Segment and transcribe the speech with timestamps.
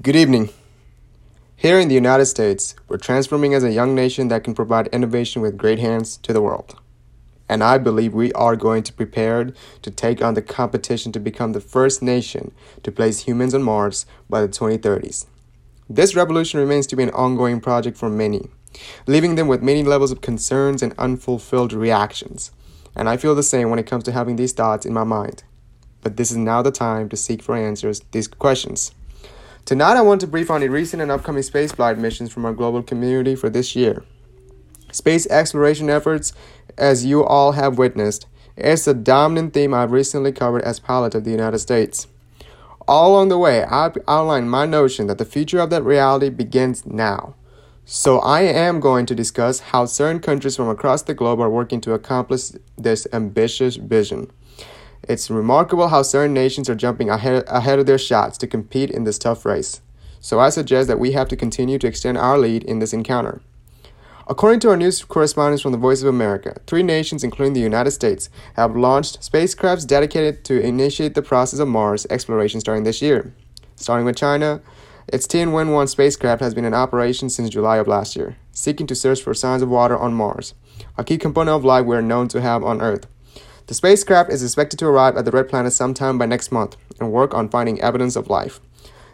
[0.00, 0.48] Good evening.
[1.54, 5.42] Here in the United States, we're transforming as a young nation that can provide innovation
[5.42, 6.76] with great hands to the world.
[7.46, 9.52] And I believe we are going to prepare
[9.82, 12.52] to take on the competition to become the first nation
[12.82, 15.26] to place humans on Mars by the 2030s.
[15.90, 18.48] This revolution remains to be an ongoing project for many,
[19.06, 22.50] leaving them with many levels of concerns and unfulfilled reactions.
[22.96, 25.44] And I feel the same when it comes to having these thoughts in my mind.
[26.00, 28.92] But this is now the time to seek for answers to these questions.
[29.64, 32.82] Tonight, I want to brief on the recent and upcoming spaceflight missions from our global
[32.82, 34.02] community for this year.
[34.90, 36.32] Space exploration efforts,
[36.76, 41.22] as you all have witnessed, is the dominant theme I've recently covered as pilot of
[41.22, 42.08] the United States.
[42.88, 46.84] All along the way, I've outlined my notion that the future of that reality begins
[46.84, 47.36] now.
[47.84, 51.80] So, I am going to discuss how certain countries from across the globe are working
[51.82, 54.32] to accomplish this ambitious vision.
[55.08, 59.02] It's remarkable how certain nations are jumping ahead, ahead of their shots to compete in
[59.02, 59.80] this tough race.
[60.20, 63.42] So I suggest that we have to continue to extend our lead in this encounter.
[64.28, 67.90] According to our news correspondents from the Voice of America, three nations, including the United
[67.90, 73.34] States, have launched spacecrafts dedicated to initiate the process of Mars exploration starting this year.
[73.74, 74.62] Starting with China,
[75.08, 79.20] its Tianwen-1 spacecraft has been in operation since July of last year, seeking to search
[79.20, 80.54] for signs of water on Mars,
[80.96, 83.08] a key component of life we are known to have on Earth.
[83.72, 87.10] The spacecraft is expected to arrive at the Red Planet sometime by next month and
[87.10, 88.60] work on finding evidence of life.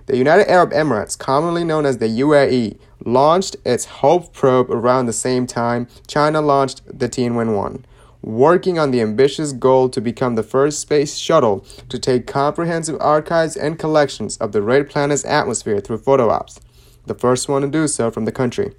[0.06, 5.12] The United Arab Emirates, commonly known as the UAE, launched its Hope probe around the
[5.12, 7.84] same time China launched the Tianwen-1,
[8.20, 13.56] working on the ambitious goal to become the first space shuttle to take comprehensive archives
[13.56, 16.58] and collections of the red planet's atmosphere through photo ops,
[17.06, 18.74] the first one to do so from the country.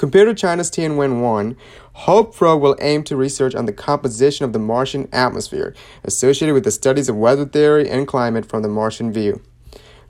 [0.00, 1.56] Compared to China's Tianwen-1,
[1.92, 6.64] Hope Probe will aim to research on the composition of the Martian atmosphere associated with
[6.64, 9.42] the studies of weather theory and climate from the Martian view.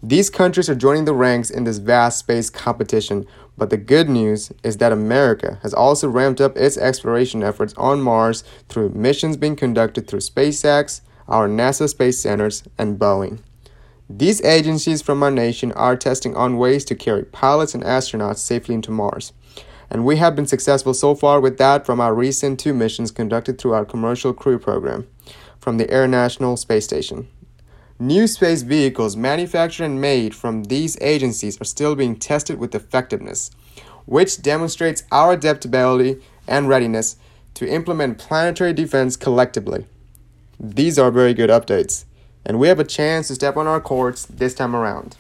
[0.01, 3.27] These countries are joining the ranks in this vast space competition,
[3.59, 8.01] but the good news is that America has also ramped up its exploration efforts on
[8.01, 13.41] Mars through missions being conducted through SpaceX, our NASA Space Centers, and Boeing.
[14.09, 18.77] These agencies from our nation are testing on ways to carry pilots and astronauts safely
[18.77, 19.33] into Mars
[19.91, 23.59] and we have been successful so far with that from our recent two missions conducted
[23.59, 25.07] through our commercial crew program
[25.59, 27.29] from the International Space Station.
[27.99, 33.51] New space vehicles manufactured and made from these agencies are still being tested with effectiveness,
[34.07, 36.19] which demonstrates our adaptability
[36.49, 37.17] and readiness
[37.53, 39.85] to implement planetary defense collectively.
[40.59, 42.05] These are very good updates,
[42.47, 45.17] and we have a chance to step on our courts this time around.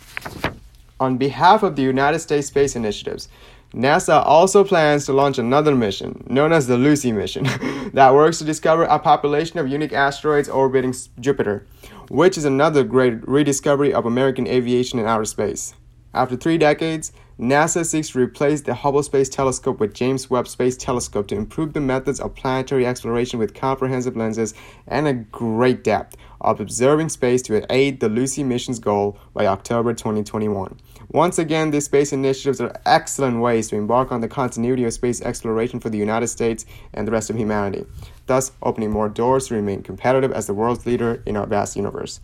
[0.98, 3.28] On behalf of the United States Space Initiatives,
[3.74, 7.44] NASA also plans to launch another mission, known as the Lucy mission,
[7.94, 11.66] that works to discover a population of unique asteroids orbiting Jupiter,
[12.08, 15.74] which is another great rediscovery of American aviation in outer space.
[16.12, 20.76] After three decades, NASA seeks to replace the Hubble Space Telescope with James Webb Space
[20.76, 24.52] Telescope to improve the methods of planetary exploration with comprehensive lenses
[24.86, 29.94] and a great depth of observing space to aid the Lucy mission's goal by October
[29.94, 30.78] 2021.
[31.12, 35.22] Once again, these space initiatives are excellent ways to embark on the continuity of space
[35.22, 37.86] exploration for the United States and the rest of humanity,
[38.26, 42.20] thus opening more doors to remain competitive as the world's leader in our vast universe.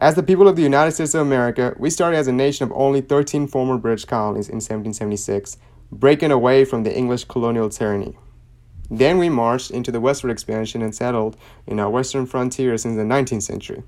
[0.00, 2.72] As the people of the United States of America, we started as a nation of
[2.74, 5.58] only 13 former British colonies in 1776,
[5.92, 8.16] breaking away from the English colonial tyranny.
[8.90, 13.02] Then we marched into the westward expansion and settled in our western frontier since the
[13.02, 13.82] 19th century.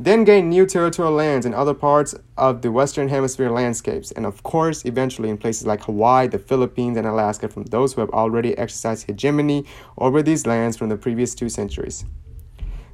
[0.00, 4.42] Then gained new territorial lands in other parts of the Western Hemisphere landscapes, and of
[4.42, 8.58] course, eventually in places like Hawaii, the Philippines, and Alaska from those who have already
[8.58, 9.64] exercised hegemony
[9.96, 12.04] over these lands from the previous two centuries.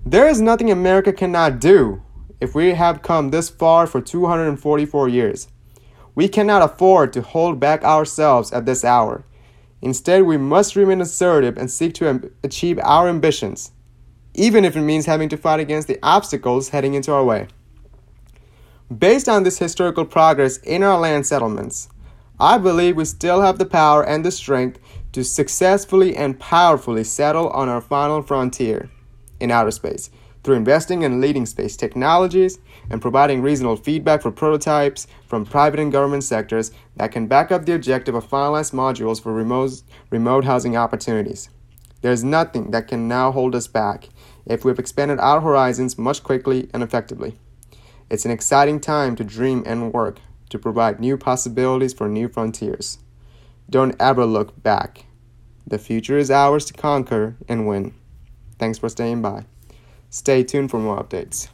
[0.04, 2.02] There is nothing America cannot do
[2.42, 5.46] if we have come this far for 244 years.
[6.16, 9.24] We cannot afford to hold back ourselves at this hour.
[9.80, 13.70] Instead, we must remain assertive and seek to achieve our ambitions,
[14.34, 17.46] even if it means having to fight against the obstacles heading into our way.
[18.98, 21.88] Based on this historical progress in our land settlements,
[22.40, 24.80] I believe we still have the power and the strength
[25.12, 28.90] to successfully and powerfully settle on our final frontier
[29.38, 30.10] in outer space
[30.42, 32.58] through investing in leading space technologies
[32.90, 37.64] and providing reasonable feedback for prototypes from private and government sectors that can back up
[37.64, 41.48] the objective of finalized modules for remote, remote housing opportunities.
[42.00, 44.08] There is nothing that can now hold us back
[44.44, 47.38] if we have expanded our horizons much quickly and effectively.
[48.10, 50.18] It's an exciting time to dream and work
[50.50, 52.98] to provide new possibilities for new frontiers.
[53.70, 55.06] Don't ever look back.
[55.66, 57.94] The future is ours to conquer and win.
[58.58, 59.46] Thanks for staying by.
[60.14, 61.48] Stay tuned for more updates.